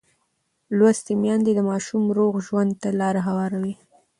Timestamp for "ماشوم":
1.69-2.03